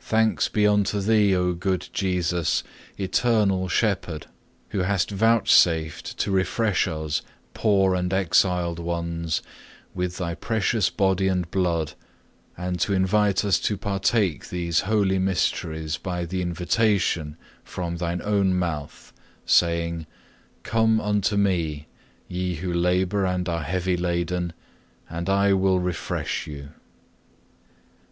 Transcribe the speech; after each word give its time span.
Thanks 0.00 0.48
be 0.48 0.66
unto 0.66 1.00
Thee, 1.00 1.36
O 1.36 1.52
good 1.52 1.88
Jesus, 1.92 2.64
Eternal 2.98 3.68
Shepherd, 3.68 4.26
who 4.70 4.80
hast 4.80 5.12
vouchsafed 5.12 6.18
to 6.18 6.32
refresh 6.32 6.88
us, 6.88 7.22
poor 7.54 7.94
and 7.94 8.12
exiled 8.12 8.80
ones, 8.80 9.40
with 9.94 10.16
Thy 10.16 10.34
precious 10.34 10.90
Body 10.90 11.28
and 11.28 11.48
Blood, 11.52 11.92
and 12.56 12.80
to 12.80 12.92
invite 12.92 13.44
us 13.44 13.60
to 13.60 13.76
partake 13.76 14.48
these 14.48 14.80
holy 14.80 15.20
mysteries 15.20 15.96
by 15.96 16.24
the 16.24 16.42
invitation 16.42 17.36
from 17.62 17.98
Thine 17.98 18.20
own 18.24 18.54
mouth, 18.54 19.12
saying, 19.46 20.06
Come 20.64 21.00
unto 21.00 21.36
Me, 21.36 21.86
ye 22.26 22.56
who 22.56 22.72
labour 22.74 23.24
and 23.24 23.48
are 23.48 23.62
heavy 23.62 23.96
laden, 23.96 24.54
and 25.08 25.30
I 25.30 25.52
will 25.52 25.78
refresh 25.78 26.48
you. 26.48 26.70